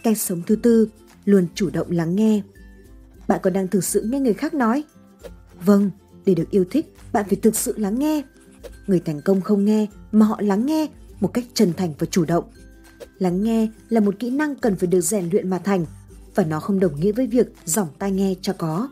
Cách 0.02 0.18
sống 0.18 0.42
thứ 0.46 0.56
tư, 0.56 0.88
luôn 1.24 1.46
chủ 1.54 1.70
động 1.70 1.90
lắng 1.90 2.16
nghe. 2.16 2.42
Bạn 3.28 3.40
có 3.42 3.50
đang 3.50 3.68
thực 3.68 3.84
sự 3.84 4.02
nghe 4.02 4.20
người 4.20 4.34
khác 4.34 4.54
nói? 4.54 4.84
Vâng, 5.64 5.90
để 6.26 6.34
được 6.34 6.50
yêu 6.50 6.64
thích, 6.70 6.94
bạn 7.12 7.24
phải 7.28 7.36
thực 7.36 7.56
sự 7.56 7.74
lắng 7.76 7.98
nghe. 7.98 8.22
Người 8.86 9.00
thành 9.00 9.20
công 9.24 9.40
không 9.40 9.64
nghe 9.64 9.86
mà 10.12 10.26
họ 10.26 10.40
lắng 10.40 10.66
nghe 10.66 10.86
một 11.20 11.34
cách 11.34 11.44
chân 11.54 11.72
thành 11.76 11.94
và 11.98 12.06
chủ 12.06 12.24
động. 12.24 12.44
Lắng 13.18 13.42
nghe 13.42 13.68
là 13.88 14.00
một 14.00 14.18
kỹ 14.18 14.30
năng 14.30 14.56
cần 14.56 14.76
phải 14.76 14.86
được 14.86 15.00
rèn 15.00 15.28
luyện 15.32 15.50
mà 15.50 15.58
thành 15.58 15.86
và 16.34 16.44
nó 16.44 16.60
không 16.60 16.80
đồng 16.80 17.00
nghĩa 17.00 17.12
với 17.12 17.26
việc 17.26 17.46
giỏng 17.64 17.88
tai 17.98 18.12
nghe 18.12 18.34
cho 18.42 18.52
có. 18.52 18.88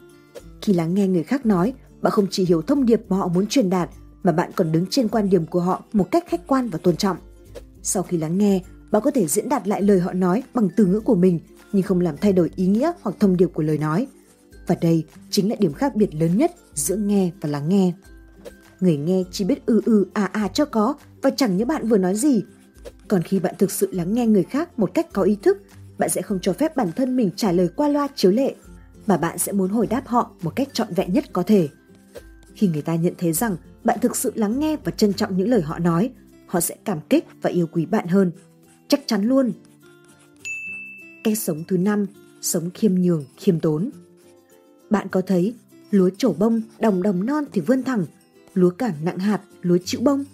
Khi 0.62 0.73
lắng 0.73 0.94
nghe 0.94 1.09
người 1.09 1.23
khác 1.23 1.47
nói, 1.47 1.75
bạn 2.03 2.11
không 2.11 2.26
chỉ 2.31 2.44
hiểu 2.44 2.62
thông 2.62 2.87
điệp 2.87 3.00
mà 3.09 3.17
họ 3.17 3.29
muốn 3.29 3.47
truyền 3.47 3.71
đạt 3.71 3.91
mà 4.23 4.32
bạn 4.32 4.50
còn 4.56 4.73
đứng 4.73 4.87
trên 4.91 5.09
quan 5.09 5.31
điểm 5.31 5.47
của 5.47 5.61
họ 5.61 5.82
một 5.93 6.11
cách 6.11 6.25
khách 6.29 6.47
quan 6.47 6.69
và 6.69 6.79
tôn 6.79 6.97
trọng. 6.97 7.17
Sau 7.82 8.03
khi 8.03 8.17
lắng 8.17 8.38
nghe, 8.38 8.62
bạn 8.91 9.03
có 9.03 9.11
thể 9.11 9.26
diễn 9.26 9.49
đạt 9.49 9.69
lại 9.69 9.82
lời 9.82 10.00
họ 10.00 10.12
nói 10.12 10.43
bằng 10.55 10.69
từ 10.77 10.87
ngữ 10.87 11.00
của 11.00 11.15
mình 11.15 11.41
nhưng 11.73 11.82
không 11.82 12.00
làm 12.00 12.17
thay 12.17 12.32
đổi 12.32 12.50
ý 12.56 12.67
nghĩa 12.67 12.93
hoặc 13.03 13.17
thông 13.20 13.37
điệp 13.37 13.50
của 13.55 13.62
lời 13.62 13.79
nói. 13.79 14.06
Và 14.67 14.77
đây 14.81 15.05
chính 15.31 15.50
là 15.50 15.56
điểm 15.59 15.73
khác 15.73 15.97
biệt 15.97 16.15
lớn 16.15 16.37
nhất 16.37 16.53
giữa 16.75 16.97
nghe 16.97 17.31
và 17.41 17.49
lắng 17.49 17.69
nghe. 17.69 17.93
Người 18.81 18.97
nghe 18.97 19.25
chỉ 19.32 19.44
biết 19.44 19.67
ừ 19.67 19.81
ừ 19.85 20.06
à 20.12 20.25
à 20.32 20.49
cho 20.49 20.65
có 20.65 20.94
và 21.23 21.31
chẳng 21.31 21.56
nhớ 21.56 21.65
bạn 21.65 21.88
vừa 21.88 21.99
nói 21.99 22.15
gì. 22.15 22.43
Còn 23.09 23.23
khi 23.23 23.39
bạn 23.39 23.55
thực 23.59 23.71
sự 23.71 23.89
lắng 23.93 24.15
nghe 24.15 24.27
người 24.27 24.43
khác 24.43 24.79
một 24.79 24.91
cách 24.95 25.06
có 25.12 25.23
ý 25.23 25.37
thức, 25.43 25.59
bạn 25.99 26.11
sẽ 26.11 26.23
không 26.23 26.39
cho 26.43 26.53
phép 26.53 26.77
bản 26.77 26.93
thân 26.93 27.17
mình 27.17 27.31
trả 27.37 27.53
lời 27.53 27.69
qua 27.77 27.89
loa 27.89 28.09
chiếu 28.15 28.31
lệ, 28.31 28.55
mà 29.06 29.17
bạn 29.17 29.39
sẽ 29.39 29.53
muốn 29.53 29.71
hồi 29.71 29.87
đáp 29.87 30.03
họ 30.06 30.31
một 30.43 30.56
cách 30.56 30.69
trọn 30.73 30.95
vẹn 30.95 31.12
nhất 31.12 31.25
có 31.33 31.43
thể. 31.43 31.69
Khi 32.55 32.69
người 32.69 32.83
ta 32.83 32.95
nhận 32.95 33.15
thấy 33.19 33.33
rằng 33.33 33.56
bạn 33.85 33.99
thực 34.03 34.17
sự 34.17 34.33
lắng 34.35 34.61
nghe 34.61 34.77
và 34.85 34.91
trân 34.91 35.12
trọng 35.12 35.37
những 35.37 35.49
lời 35.49 35.62
họ 35.62 35.79
nói, 35.79 36.11
họ 36.47 36.61
sẽ 36.61 36.77
cảm 36.85 36.99
kích 37.11 37.25
và 37.43 37.51
yêu 37.51 37.67
quý 37.73 37.87
bạn 37.87 38.06
hơn. 38.06 38.33
Chắc 38.89 39.01
chắn 39.06 39.25
luôn. 39.25 39.53
Cách 41.25 41.39
sống 41.39 41.65
thứ 41.69 41.77
năm, 41.77 42.06
sống 42.41 42.71
khiêm 42.75 42.95
nhường, 42.95 43.25
khiêm 43.37 43.61
tốn. 43.61 43.91
Bạn 44.91 45.09
có 45.09 45.21
thấy 45.21 45.55
lúa 45.91 46.11
trổ 46.19 46.33
bông, 46.33 46.61
đồng 46.79 47.03
đồng 47.03 47.27
non 47.27 47.45
thì 47.53 47.61
vươn 47.61 47.83
thẳng, 47.83 48.05
lúa 48.55 48.71
càng 48.71 48.95
nặng 49.05 49.19
hạt, 49.19 49.41
lúa 49.62 49.79
chịu 49.85 50.01
bông. 50.01 50.25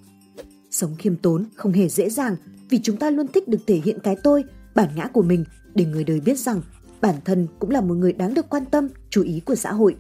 Sống 0.71 0.95
khiêm 0.99 1.17
tốn 1.17 1.45
không 1.55 1.73
hề 1.73 1.89
dễ 1.89 2.11
dàng 2.11 2.37
vì 2.71 2.81
chúng 2.83 2.97
ta 2.97 3.11
luôn 3.11 3.27
thích 3.29 3.49
được 3.49 3.59
thể 3.67 3.81
hiện 3.85 3.99
cái 4.03 4.17
tôi, 4.23 4.45
bản 4.75 4.89
ngã 4.97 5.07
của 5.07 5.23
mình 5.23 5.45
để 5.75 5.85
người 5.85 6.05
đời 6.05 6.21
biết 6.21 6.39
rằng 6.39 6.63
bản 7.01 7.15
thân 7.25 7.47
cũng 7.59 7.71
là 7.71 7.81
một 7.81 7.95
người 7.95 8.13
đáng 8.13 8.35
được 8.35 8.47
quan 8.51 8.65
tâm, 8.65 8.89
chú 9.11 9.23
ý 9.23 9.41
của 9.41 9.55
xã 9.55 9.73
hội. 9.73 9.97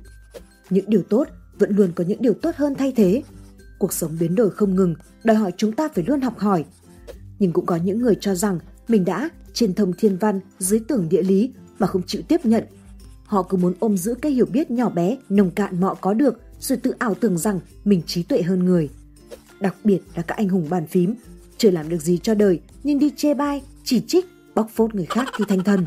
Những 0.70 0.84
điều 0.88 1.02
tốt 1.02 1.28
vẫn 1.58 1.76
luôn 1.76 1.92
có 1.94 2.04
những 2.04 2.22
điều 2.22 2.34
tốt 2.34 2.56
hơn 2.56 2.74
thay 2.74 2.92
thế. 2.96 3.22
Cuộc 3.78 3.92
sống 3.92 4.16
biến 4.20 4.34
đổi 4.34 4.50
không 4.50 4.76
ngừng, 4.76 4.94
đòi 5.24 5.36
hỏi 5.36 5.52
chúng 5.56 5.72
ta 5.72 5.88
phải 5.94 6.04
luôn 6.06 6.20
học 6.20 6.38
hỏi. 6.38 6.64
Nhưng 7.38 7.52
cũng 7.52 7.66
có 7.66 7.76
những 7.76 8.02
người 8.02 8.16
cho 8.20 8.34
rằng 8.34 8.58
mình 8.88 9.04
đã 9.04 9.28
trên 9.52 9.74
thông 9.74 9.92
thiên 9.98 10.16
văn, 10.16 10.40
dưới 10.58 10.80
tưởng 10.88 11.08
địa 11.08 11.22
lý 11.22 11.52
mà 11.78 11.86
không 11.86 12.02
chịu 12.06 12.22
tiếp 12.28 12.46
nhận. 12.46 12.64
Họ 13.24 13.42
cứ 13.42 13.56
muốn 13.56 13.74
ôm 13.80 13.96
giữ 13.96 14.14
cái 14.14 14.32
hiểu 14.32 14.46
biết 14.46 14.70
nhỏ 14.70 14.90
bé, 14.90 15.18
nồng 15.28 15.50
cạn 15.50 15.80
mọ 15.80 15.94
có 15.94 16.14
được 16.14 16.40
rồi 16.60 16.78
tự 16.78 16.94
ảo 16.98 17.14
tưởng 17.14 17.38
rằng 17.38 17.60
mình 17.84 18.02
trí 18.06 18.22
tuệ 18.22 18.42
hơn 18.42 18.64
người. 18.64 18.88
Đặc 19.60 19.76
biệt 19.84 20.00
là 20.14 20.22
các 20.22 20.36
anh 20.36 20.48
hùng 20.48 20.66
bàn 20.70 20.86
phím, 20.86 21.14
chưa 21.60 21.70
làm 21.70 21.88
được 21.88 21.98
gì 21.98 22.18
cho 22.18 22.34
đời 22.34 22.60
nhưng 22.82 22.98
đi 22.98 23.10
chê 23.16 23.34
bai, 23.34 23.62
chỉ 23.84 24.02
trích, 24.06 24.26
bóc 24.54 24.70
phốt 24.74 24.94
người 24.94 25.06
khác 25.06 25.28
thì 25.36 25.44
thành 25.48 25.64
thần. 25.64 25.84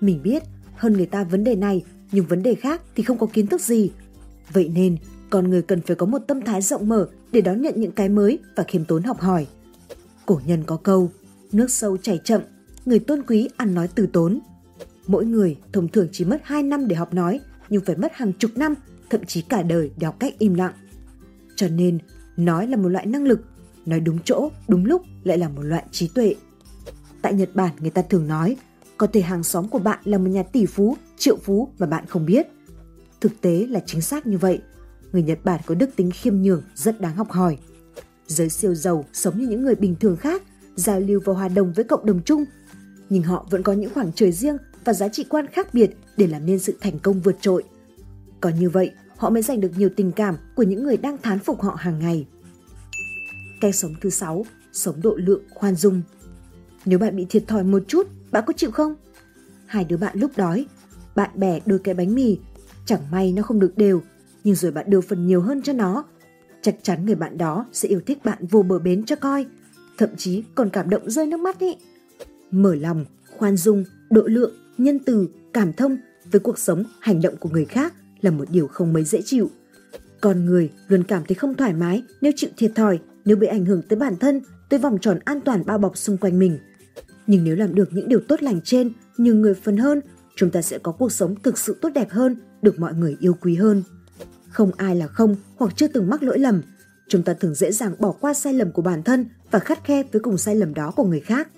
Mình 0.00 0.20
biết 0.22 0.42
hơn 0.74 0.92
người 0.92 1.06
ta 1.06 1.24
vấn 1.24 1.44
đề 1.44 1.56
này 1.56 1.84
nhưng 2.12 2.26
vấn 2.26 2.42
đề 2.42 2.54
khác 2.54 2.82
thì 2.94 3.02
không 3.02 3.18
có 3.18 3.26
kiến 3.26 3.46
thức 3.46 3.60
gì. 3.60 3.90
Vậy 4.52 4.70
nên 4.74 4.96
con 5.30 5.50
người 5.50 5.62
cần 5.62 5.80
phải 5.80 5.96
có 5.96 6.06
một 6.06 6.18
tâm 6.18 6.40
thái 6.40 6.62
rộng 6.62 6.88
mở 6.88 7.08
để 7.32 7.40
đón 7.40 7.62
nhận 7.62 7.74
những 7.76 7.92
cái 7.92 8.08
mới 8.08 8.38
và 8.56 8.64
khiêm 8.68 8.84
tốn 8.84 9.02
học 9.02 9.20
hỏi. 9.20 9.46
Cổ 10.26 10.40
nhân 10.46 10.62
có 10.66 10.76
câu, 10.76 11.10
nước 11.52 11.70
sâu 11.70 11.96
chảy 11.96 12.20
chậm, 12.24 12.40
người 12.86 12.98
tôn 12.98 13.22
quý 13.22 13.48
ăn 13.56 13.74
nói 13.74 13.88
từ 13.94 14.06
tốn. 14.06 14.40
Mỗi 15.06 15.26
người 15.26 15.56
thông 15.72 15.88
thường 15.88 16.08
chỉ 16.12 16.24
mất 16.24 16.40
2 16.44 16.62
năm 16.62 16.88
để 16.88 16.96
học 16.96 17.14
nói, 17.14 17.40
nhưng 17.68 17.84
phải 17.84 17.96
mất 17.96 18.12
hàng 18.14 18.32
chục 18.32 18.50
năm, 18.56 18.74
thậm 19.10 19.24
chí 19.24 19.42
cả 19.42 19.62
đời 19.62 19.90
để 19.98 20.06
học 20.06 20.16
cách 20.18 20.34
im 20.38 20.54
lặng. 20.54 20.72
Cho 21.56 21.68
nên, 21.68 21.98
nói 22.36 22.66
là 22.66 22.76
một 22.76 22.88
loại 22.88 23.06
năng 23.06 23.24
lực, 23.24 23.44
nói 23.86 24.00
đúng 24.00 24.18
chỗ, 24.24 24.50
đúng 24.68 24.84
lúc 24.84 25.02
lại 25.24 25.38
là 25.38 25.48
một 25.48 25.62
loại 25.62 25.84
trí 25.90 26.08
tuệ. 26.08 26.34
Tại 27.22 27.34
Nhật 27.34 27.50
Bản 27.54 27.70
người 27.80 27.90
ta 27.90 28.02
thường 28.02 28.26
nói, 28.26 28.56
có 28.96 29.06
thể 29.06 29.20
hàng 29.20 29.42
xóm 29.42 29.68
của 29.68 29.78
bạn 29.78 29.98
là 30.04 30.18
một 30.18 30.28
nhà 30.28 30.42
tỷ 30.42 30.66
phú, 30.66 30.96
triệu 31.18 31.36
phú 31.36 31.68
mà 31.78 31.86
bạn 31.86 32.06
không 32.06 32.26
biết. 32.26 32.46
Thực 33.20 33.40
tế 33.40 33.66
là 33.70 33.80
chính 33.86 34.00
xác 34.00 34.26
như 34.26 34.38
vậy. 34.38 34.60
Người 35.12 35.22
Nhật 35.22 35.38
Bản 35.44 35.60
có 35.66 35.74
đức 35.74 35.90
tính 35.96 36.10
khiêm 36.10 36.42
nhường 36.42 36.62
rất 36.74 37.00
đáng 37.00 37.16
học 37.16 37.30
hỏi. 37.30 37.58
Giới 38.26 38.48
siêu 38.48 38.74
giàu 38.74 39.04
sống 39.12 39.38
như 39.38 39.48
những 39.48 39.62
người 39.62 39.74
bình 39.74 39.94
thường 40.00 40.16
khác, 40.16 40.42
giao 40.74 41.00
lưu 41.00 41.20
và 41.24 41.32
hòa 41.32 41.48
đồng 41.48 41.72
với 41.72 41.84
cộng 41.84 42.06
đồng 42.06 42.20
chung. 42.24 42.44
Nhưng 43.10 43.22
họ 43.22 43.46
vẫn 43.50 43.62
có 43.62 43.72
những 43.72 43.94
khoảng 43.94 44.12
trời 44.12 44.32
riêng 44.32 44.56
và 44.84 44.92
giá 44.92 45.08
trị 45.08 45.24
quan 45.28 45.46
khác 45.46 45.74
biệt 45.74 45.96
để 46.16 46.26
làm 46.26 46.46
nên 46.46 46.58
sự 46.58 46.76
thành 46.80 46.98
công 46.98 47.20
vượt 47.20 47.36
trội. 47.40 47.62
Có 48.40 48.50
như 48.60 48.70
vậy, 48.70 48.90
họ 49.16 49.30
mới 49.30 49.42
giành 49.42 49.60
được 49.60 49.70
nhiều 49.76 49.88
tình 49.96 50.12
cảm 50.12 50.36
của 50.54 50.62
những 50.62 50.84
người 50.84 50.96
đang 50.96 51.18
thán 51.22 51.38
phục 51.38 51.62
họ 51.62 51.76
hàng 51.78 51.98
ngày. 51.98 52.26
Cách 53.62 53.74
sống 53.74 53.94
thứ 54.00 54.10
sáu, 54.10 54.46
sống 54.72 55.02
độ 55.02 55.14
lượng 55.16 55.42
khoan 55.50 55.74
dung. 55.74 56.02
Nếu 56.84 56.98
bạn 56.98 57.16
bị 57.16 57.26
thiệt 57.28 57.44
thòi 57.48 57.64
một 57.64 57.82
chút, 57.88 58.06
bạn 58.30 58.44
có 58.46 58.52
chịu 58.56 58.70
không? 58.70 58.94
Hai 59.66 59.84
đứa 59.84 59.96
bạn 59.96 60.18
lúc 60.18 60.30
đói, 60.36 60.66
bạn 61.14 61.30
bè 61.34 61.60
đưa 61.66 61.78
cái 61.78 61.94
bánh 61.94 62.14
mì, 62.14 62.38
chẳng 62.86 63.10
may 63.10 63.32
nó 63.32 63.42
không 63.42 63.60
được 63.60 63.76
đều, 63.76 64.02
nhưng 64.44 64.54
rồi 64.54 64.72
bạn 64.72 64.90
đưa 64.90 65.00
phần 65.00 65.26
nhiều 65.26 65.40
hơn 65.40 65.62
cho 65.62 65.72
nó. 65.72 66.04
Chắc 66.62 66.76
chắn 66.82 67.06
người 67.06 67.14
bạn 67.14 67.38
đó 67.38 67.66
sẽ 67.72 67.88
yêu 67.88 68.00
thích 68.06 68.24
bạn 68.24 68.46
vô 68.46 68.62
bờ 68.62 68.78
bến 68.78 69.04
cho 69.04 69.16
coi, 69.16 69.46
thậm 69.98 70.08
chí 70.16 70.42
còn 70.54 70.70
cảm 70.70 70.90
động 70.90 71.10
rơi 71.10 71.26
nước 71.26 71.40
mắt 71.40 71.58
ý. 71.58 71.76
Mở 72.50 72.74
lòng, 72.74 73.04
khoan 73.36 73.56
dung, 73.56 73.84
độ 74.10 74.22
lượng, 74.22 74.52
nhân 74.78 74.98
từ, 74.98 75.28
cảm 75.52 75.72
thông 75.72 75.96
với 76.30 76.40
cuộc 76.40 76.58
sống, 76.58 76.84
hành 77.00 77.22
động 77.22 77.36
của 77.36 77.48
người 77.48 77.64
khác 77.64 77.94
là 78.20 78.30
một 78.30 78.50
điều 78.50 78.66
không 78.66 78.92
mấy 78.92 79.04
dễ 79.04 79.22
chịu. 79.24 79.50
Con 80.20 80.44
người 80.44 80.70
luôn 80.88 81.04
cảm 81.04 81.24
thấy 81.24 81.34
không 81.34 81.54
thoải 81.54 81.72
mái 81.72 82.02
nếu 82.20 82.32
chịu 82.36 82.50
thiệt 82.56 82.72
thòi, 82.74 82.98
nếu 83.24 83.36
bị 83.36 83.46
ảnh 83.46 83.64
hưởng 83.64 83.82
tới 83.82 83.98
bản 83.98 84.16
thân, 84.16 84.40
tới 84.68 84.78
vòng 84.78 84.98
tròn 85.00 85.18
an 85.24 85.40
toàn 85.40 85.62
bao 85.66 85.78
bọc 85.78 85.96
xung 85.96 86.16
quanh 86.16 86.38
mình. 86.38 86.58
Nhưng 87.26 87.44
nếu 87.44 87.56
làm 87.56 87.74
được 87.74 87.88
những 87.92 88.08
điều 88.08 88.20
tốt 88.28 88.42
lành 88.42 88.60
trên, 88.64 88.92
nhiều 89.18 89.34
người 89.34 89.54
phần 89.54 89.76
hơn, 89.76 90.00
chúng 90.36 90.50
ta 90.50 90.62
sẽ 90.62 90.78
có 90.78 90.92
cuộc 90.92 91.12
sống 91.12 91.34
thực 91.42 91.58
sự 91.58 91.76
tốt 91.80 91.88
đẹp 91.94 92.10
hơn, 92.10 92.36
được 92.62 92.78
mọi 92.78 92.94
người 92.94 93.16
yêu 93.20 93.34
quý 93.40 93.54
hơn. 93.54 93.82
Không 94.48 94.70
ai 94.76 94.96
là 94.96 95.06
không 95.06 95.36
hoặc 95.56 95.72
chưa 95.76 95.88
từng 95.88 96.10
mắc 96.10 96.22
lỗi 96.22 96.38
lầm. 96.38 96.62
Chúng 97.08 97.22
ta 97.22 97.34
thường 97.34 97.54
dễ 97.54 97.72
dàng 97.72 97.94
bỏ 97.98 98.12
qua 98.12 98.34
sai 98.34 98.54
lầm 98.54 98.72
của 98.72 98.82
bản 98.82 99.02
thân 99.02 99.26
và 99.50 99.58
khắt 99.58 99.84
khe 99.84 100.02
với 100.12 100.20
cùng 100.20 100.38
sai 100.38 100.56
lầm 100.56 100.74
đó 100.74 100.92
của 100.96 101.04
người 101.04 101.20
khác. 101.20 101.48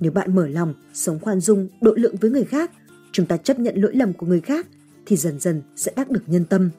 Nếu 0.00 0.12
bạn 0.12 0.34
mở 0.34 0.46
lòng, 0.48 0.74
sống 0.94 1.18
khoan 1.18 1.40
dung, 1.40 1.68
độ 1.80 1.94
lượng 1.96 2.16
với 2.20 2.30
người 2.30 2.44
khác, 2.44 2.70
chúng 3.12 3.26
ta 3.26 3.36
chấp 3.36 3.58
nhận 3.58 3.76
lỗi 3.76 3.92
lầm 3.94 4.12
của 4.12 4.26
người 4.26 4.40
khác 4.40 4.66
thì 5.06 5.16
dần 5.16 5.40
dần 5.40 5.62
sẽ 5.76 5.92
đắc 5.96 6.10
được 6.10 6.22
nhân 6.26 6.44
tâm. 6.44 6.70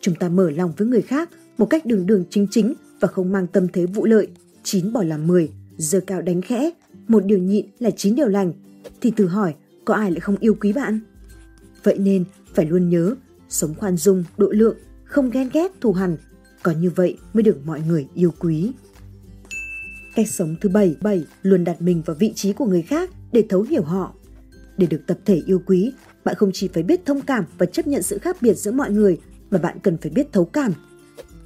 Chúng 0.00 0.14
ta 0.14 0.28
mở 0.28 0.50
lòng 0.50 0.72
với 0.76 0.88
người 0.88 1.02
khác 1.02 1.30
một 1.58 1.66
cách 1.66 1.86
đường 1.86 2.06
đường 2.06 2.24
chính 2.30 2.46
chính 2.50 2.74
và 3.00 3.08
không 3.08 3.32
mang 3.32 3.46
tâm 3.46 3.68
thế 3.72 3.86
vụ 3.86 4.04
lợi, 4.04 4.28
chín 4.62 4.92
bỏ 4.92 5.02
làm 5.02 5.26
mười, 5.26 5.50
giờ 5.76 6.00
cao 6.06 6.22
đánh 6.22 6.42
khẽ, 6.42 6.70
một 7.08 7.24
điều 7.24 7.38
nhịn 7.38 7.66
là 7.78 7.90
chín 7.90 8.14
điều 8.14 8.28
lành, 8.28 8.52
thì 9.00 9.10
thử 9.10 9.26
hỏi 9.26 9.54
có 9.84 9.94
ai 9.94 10.10
lại 10.10 10.20
không 10.20 10.36
yêu 10.40 10.54
quý 10.60 10.72
bạn? 10.72 11.00
Vậy 11.82 11.98
nên 11.98 12.24
phải 12.54 12.66
luôn 12.66 12.88
nhớ, 12.88 13.14
sống 13.48 13.74
khoan 13.74 13.96
dung, 13.96 14.24
độ 14.36 14.48
lượng, 14.50 14.76
không 15.04 15.30
ghen 15.30 15.48
ghét, 15.52 15.72
thù 15.80 15.92
hằn, 15.92 16.16
có 16.62 16.72
như 16.72 16.90
vậy 16.90 17.18
mới 17.32 17.42
được 17.42 17.58
mọi 17.66 17.80
người 17.80 18.06
yêu 18.14 18.32
quý. 18.38 18.72
Cách 20.14 20.28
sống 20.28 20.56
thứ 20.60 20.68
bảy, 20.68 20.96
bảy 21.00 21.24
luôn 21.42 21.64
đặt 21.64 21.82
mình 21.82 22.02
vào 22.06 22.16
vị 22.20 22.32
trí 22.34 22.52
của 22.52 22.66
người 22.66 22.82
khác 22.82 23.10
để 23.32 23.44
thấu 23.48 23.62
hiểu 23.62 23.82
họ. 23.82 24.14
Để 24.76 24.86
được 24.86 25.00
tập 25.06 25.18
thể 25.24 25.42
yêu 25.46 25.62
quý, 25.66 25.92
bạn 26.24 26.34
không 26.34 26.50
chỉ 26.54 26.68
phải 26.68 26.82
biết 26.82 27.00
thông 27.06 27.20
cảm 27.20 27.44
và 27.58 27.66
chấp 27.66 27.86
nhận 27.86 28.02
sự 28.02 28.18
khác 28.18 28.36
biệt 28.40 28.54
giữa 28.54 28.72
mọi 28.72 28.90
người, 28.90 29.18
mà 29.50 29.58
bạn 29.58 29.78
cần 29.82 29.96
phải 29.96 30.10
biết 30.10 30.32
thấu 30.32 30.44
cảm. 30.44 30.72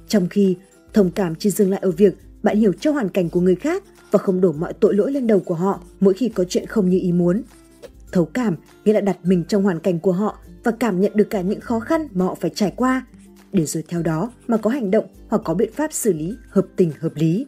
Trong 0.07 0.27
khi 0.29 0.55
thông 0.95 1.11
cảm 1.11 1.35
chỉ 1.35 1.49
dừng 1.49 1.71
lại 1.71 1.79
ở 1.83 1.91
việc 1.91 2.13
bạn 2.43 2.57
hiểu 2.57 2.73
cho 2.79 2.91
hoàn 2.91 3.09
cảnh 3.09 3.29
của 3.29 3.41
người 3.41 3.55
khác 3.55 3.83
và 4.11 4.19
không 4.19 4.41
đổ 4.41 4.51
mọi 4.51 4.73
tội 4.73 4.95
lỗi 4.95 5.11
lên 5.11 5.27
đầu 5.27 5.39
của 5.39 5.55
họ 5.55 5.81
mỗi 5.99 6.13
khi 6.13 6.29
có 6.29 6.43
chuyện 6.43 6.65
không 6.65 6.89
như 6.89 6.99
ý 6.99 7.11
muốn. 7.11 7.41
Thấu 8.11 8.25
cảm 8.25 8.55
nghĩa 8.85 8.93
là 8.93 9.01
đặt 9.01 9.17
mình 9.23 9.43
trong 9.43 9.63
hoàn 9.63 9.79
cảnh 9.79 9.99
của 9.99 10.11
họ 10.11 10.39
và 10.63 10.71
cảm 10.71 11.01
nhận 11.01 11.11
được 11.15 11.29
cả 11.29 11.41
những 11.41 11.59
khó 11.59 11.79
khăn 11.79 12.07
mà 12.13 12.25
họ 12.25 12.35
phải 12.35 12.51
trải 12.55 12.73
qua 12.75 13.05
để 13.53 13.65
rồi 13.65 13.83
theo 13.87 14.01
đó 14.01 14.31
mà 14.47 14.57
có 14.57 14.69
hành 14.69 14.91
động 14.91 15.05
hoặc 15.27 15.41
có 15.45 15.53
biện 15.53 15.71
pháp 15.73 15.93
xử 15.93 16.13
lý 16.13 16.35
hợp 16.49 16.65
tình 16.75 16.91
hợp 16.99 17.11
lý. 17.15 17.45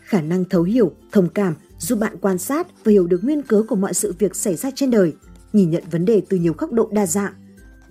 Khả 0.00 0.20
năng 0.20 0.44
thấu 0.44 0.62
hiểu, 0.62 0.92
thông 1.12 1.28
cảm 1.28 1.54
giúp 1.78 1.98
bạn 1.98 2.16
quan 2.20 2.38
sát 2.38 2.84
và 2.84 2.92
hiểu 2.92 3.06
được 3.06 3.24
nguyên 3.24 3.42
cớ 3.42 3.62
của 3.68 3.76
mọi 3.76 3.94
sự 3.94 4.14
việc 4.18 4.36
xảy 4.36 4.54
ra 4.54 4.70
trên 4.74 4.90
đời, 4.90 5.12
nhìn 5.52 5.70
nhận 5.70 5.84
vấn 5.90 6.04
đề 6.04 6.22
từ 6.28 6.36
nhiều 6.36 6.54
góc 6.58 6.72
độ 6.72 6.88
đa 6.92 7.06
dạng. 7.06 7.32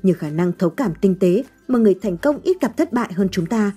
nhờ 0.03 0.13
khả 0.13 0.29
năng 0.29 0.51
thấu 0.59 0.69
cảm 0.69 0.93
tinh 1.01 1.15
tế 1.19 1.43
mà 1.67 1.79
người 1.79 1.95
thành 2.01 2.17
công 2.17 2.39
ít 2.43 2.57
gặp 2.61 2.77
thất 2.77 2.93
bại 2.93 3.13
hơn 3.13 3.29
chúng 3.31 3.45
ta. 3.45 3.71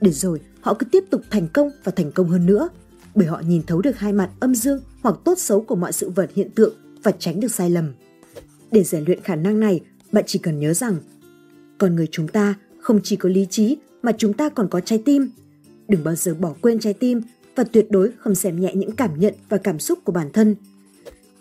Để 0.00 0.10
rồi 0.10 0.40
họ 0.60 0.74
cứ 0.74 0.86
tiếp 0.86 1.04
tục 1.10 1.22
thành 1.30 1.48
công 1.48 1.70
và 1.84 1.92
thành 1.96 2.12
công 2.12 2.28
hơn 2.28 2.46
nữa, 2.46 2.68
bởi 3.14 3.26
họ 3.26 3.42
nhìn 3.48 3.62
thấu 3.66 3.82
được 3.82 3.98
hai 3.98 4.12
mặt 4.12 4.30
âm 4.40 4.54
dương 4.54 4.80
hoặc 5.02 5.14
tốt 5.24 5.38
xấu 5.38 5.60
của 5.60 5.76
mọi 5.76 5.92
sự 5.92 6.10
vật 6.10 6.30
hiện 6.34 6.50
tượng 6.50 6.74
và 7.02 7.12
tránh 7.18 7.40
được 7.40 7.52
sai 7.52 7.70
lầm. 7.70 7.92
Để 8.70 8.84
rèn 8.84 9.04
luyện 9.04 9.20
khả 9.20 9.36
năng 9.36 9.60
này, 9.60 9.80
bạn 10.12 10.24
chỉ 10.26 10.38
cần 10.38 10.60
nhớ 10.60 10.74
rằng 10.74 10.96
con 11.78 11.96
người 11.96 12.06
chúng 12.10 12.28
ta 12.28 12.54
không 12.80 13.00
chỉ 13.02 13.16
có 13.16 13.28
lý 13.28 13.46
trí 13.50 13.76
mà 14.02 14.12
chúng 14.18 14.32
ta 14.32 14.48
còn 14.48 14.68
có 14.68 14.80
trái 14.80 15.02
tim. 15.04 15.30
Đừng 15.88 16.04
bao 16.04 16.14
giờ 16.14 16.34
bỏ 16.34 16.54
quên 16.60 16.78
trái 16.78 16.92
tim 16.92 17.22
và 17.56 17.64
tuyệt 17.64 17.86
đối 17.90 18.12
không 18.18 18.34
xem 18.34 18.60
nhẹ 18.60 18.74
những 18.74 18.92
cảm 18.92 19.20
nhận 19.20 19.34
và 19.48 19.56
cảm 19.56 19.78
xúc 19.78 19.98
của 20.04 20.12
bản 20.12 20.32
thân. 20.32 20.56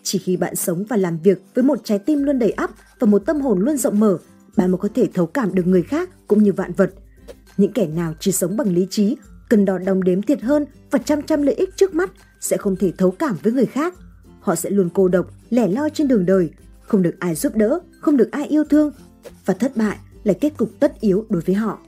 Chỉ 0.04 0.20
khi 0.20 0.38
bạn 0.38 0.56
sống 0.56 0.84
và 0.90 0.98
làm 0.98 1.20
việc 1.24 1.42
với 1.56 1.64
một 1.64 1.80
trái 1.84 2.00
tim 2.00 2.24
luôn 2.24 2.40
đầy 2.40 2.52
ắp 2.52 2.72
và 3.00 3.08
một 3.08 3.20
tâm 3.26 3.42
hồn 3.42 3.60
luôn 3.60 3.78
rộng 3.78 4.00
mở, 4.00 4.18
bạn 4.58 4.72
mới 4.72 4.78
có 4.78 4.90
thể 4.94 5.08
thấu 5.14 5.26
cảm 5.26 5.56
được 5.56 5.68
người 5.68 5.84
khác 5.84 6.10
cũng 6.28 6.44
như 6.44 6.54
vạn 6.54 6.72
vật. 6.74 6.94
Những 7.58 7.74
kẻ 7.74 7.88
nào 7.88 8.14
chỉ 8.20 8.32
sống 8.32 8.58
bằng 8.58 8.74
lý 8.74 8.88
trí, 8.90 9.18
cần 9.50 9.66
đo 9.66 9.78
đong 9.78 10.04
đếm 10.04 10.22
thiệt 10.22 10.42
hơn 10.42 10.66
và 10.92 11.00
chăm 11.00 11.22
chăm 11.22 11.42
lợi 11.42 11.56
ích 11.56 11.70
trước 11.76 11.96
mắt 11.96 12.12
sẽ 12.40 12.58
không 12.58 12.76
thể 12.76 12.92
thấu 12.98 13.12
cảm 13.12 13.36
với 13.44 13.54
người 13.54 13.66
khác. 13.66 13.94
Họ 14.40 14.56
sẽ 14.56 14.70
luôn 14.70 14.90
cô 14.94 15.08
độc, 15.08 15.34
lẻ 15.50 15.68
loi 15.68 15.90
trên 15.90 16.08
đường 16.08 16.26
đời, 16.26 16.50
không 16.82 17.02
được 17.02 17.16
ai 17.20 17.36
giúp 17.36 17.56
đỡ, 17.56 17.80
không 18.00 18.18
được 18.18 18.32
ai 18.32 18.48
yêu 18.48 18.64
thương 18.64 18.92
và 19.46 19.54
thất 19.54 19.78
bại 19.78 19.98
là 20.24 20.34
kết 20.34 20.58
cục 20.58 20.80
tất 20.80 21.00
yếu 21.00 21.26
đối 21.30 21.42
với 21.42 21.56
họ. 21.56 21.80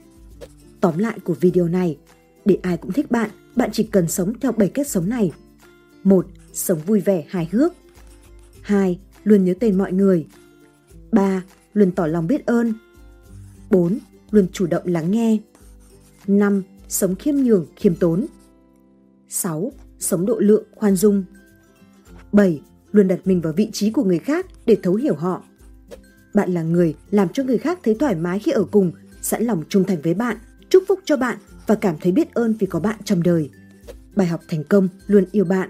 Tóm 0.80 0.98
lại 0.98 1.18
của 1.24 1.34
video 1.34 1.68
này, 1.68 1.98
để 2.44 2.58
ai 2.62 2.76
cũng 2.76 2.92
thích 2.92 3.10
bạn, 3.10 3.30
bạn 3.56 3.70
chỉ 3.72 3.82
cần 3.82 4.08
sống 4.08 4.32
theo 4.40 4.52
7 4.52 4.68
cách 4.68 4.88
sống 4.88 5.08
này. 5.08 5.32
1. 6.04 6.26
Sống 6.52 6.78
vui 6.86 7.00
vẻ 7.00 7.24
hài 7.28 7.48
hước. 7.52 7.72
2. 8.62 8.98
Luôn 9.24 9.44
nhớ 9.44 9.54
tên 9.60 9.78
mọi 9.78 9.92
người. 9.92 10.26
3. 11.12 11.42
Luôn 11.74 11.92
tỏ 11.92 12.06
lòng 12.06 12.26
biết 12.26 12.46
ơn. 12.46 12.72
4. 13.70 13.98
Luôn 14.30 14.46
chủ 14.52 14.66
động 14.66 14.82
lắng 14.86 15.10
nghe. 15.10 15.38
5. 16.38 16.62
Sống 16.88 17.14
khiêm 17.14 17.34
nhường, 17.34 17.66
khiêm 17.76 17.94
tốn. 17.94 18.26
6. 19.28 19.72
Sống 19.98 20.26
độ 20.26 20.38
lượng, 20.38 20.64
khoan 20.74 20.96
dung. 20.96 21.24
7. 22.32 22.60
Luôn 22.92 23.08
đặt 23.08 23.20
mình 23.24 23.40
vào 23.40 23.52
vị 23.52 23.70
trí 23.72 23.90
của 23.90 24.04
người 24.04 24.18
khác 24.18 24.46
để 24.66 24.76
thấu 24.82 24.94
hiểu 24.94 25.14
họ. 25.14 25.42
Bạn 26.34 26.52
là 26.52 26.62
người 26.62 26.94
làm 27.10 27.28
cho 27.28 27.44
người 27.44 27.58
khác 27.58 27.78
thấy 27.82 27.94
thoải 27.94 28.14
mái 28.14 28.38
khi 28.38 28.52
ở 28.52 28.64
cùng, 28.70 28.92
sẵn 29.22 29.44
lòng 29.44 29.62
trung 29.68 29.84
thành 29.84 30.00
với 30.02 30.14
bạn, 30.14 30.36
chúc 30.68 30.82
phúc 30.88 31.00
cho 31.04 31.16
bạn 31.16 31.38
và 31.66 31.74
cảm 31.74 31.96
thấy 32.00 32.12
biết 32.12 32.34
ơn 32.34 32.54
vì 32.58 32.66
có 32.66 32.80
bạn 32.80 32.96
trong 33.04 33.22
đời. 33.22 33.50
Bài 34.16 34.26
học 34.26 34.40
thành 34.48 34.64
công 34.64 34.88
luôn 35.06 35.24
yêu 35.32 35.44
bạn. 35.44 35.68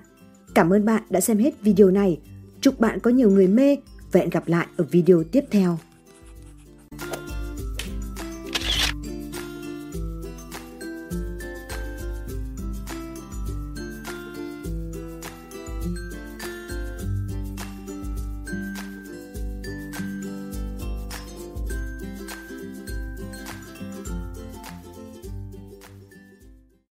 Cảm 0.54 0.72
ơn 0.72 0.84
bạn 0.84 1.02
đã 1.10 1.20
xem 1.20 1.38
hết 1.38 1.62
video 1.62 1.90
này. 1.90 2.20
Chúc 2.60 2.80
bạn 2.80 3.00
có 3.00 3.10
nhiều 3.10 3.30
người 3.30 3.46
mê 3.46 3.76
và 4.12 4.20
hẹn 4.20 4.30
gặp 4.30 4.48
lại 4.48 4.66
ở 4.76 4.84
video 4.90 5.24
tiếp 5.32 5.44
theo. 5.50 5.78